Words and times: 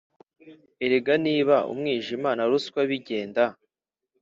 erega 0.85 1.13
niba 1.25 1.55
umwijima 1.71 2.29
na 2.37 2.43
ruswa 2.49 2.81
bigenda 2.89 3.43